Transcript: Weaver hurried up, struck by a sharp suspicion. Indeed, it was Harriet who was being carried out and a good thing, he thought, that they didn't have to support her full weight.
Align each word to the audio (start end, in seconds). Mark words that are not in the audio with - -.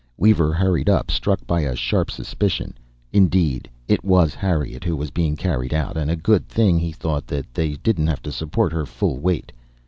Weaver 0.17 0.51
hurried 0.51 0.89
up, 0.89 1.11
struck 1.11 1.45
by 1.45 1.61
a 1.61 1.75
sharp 1.75 2.09
suspicion. 2.09 2.73
Indeed, 3.13 3.69
it 3.87 4.03
was 4.03 4.33
Harriet 4.33 4.83
who 4.83 4.95
was 4.97 5.11
being 5.11 5.35
carried 5.35 5.75
out 5.75 5.95
and 5.95 6.09
a 6.09 6.15
good 6.15 6.49
thing, 6.49 6.79
he 6.79 6.91
thought, 6.91 7.27
that 7.27 7.53
they 7.53 7.73
didn't 7.73 8.07
have 8.07 8.23
to 8.23 8.31
support 8.31 8.73
her 8.73 8.87
full 8.87 9.19
weight. 9.19 9.51